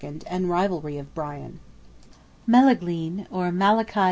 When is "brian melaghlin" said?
1.13-3.27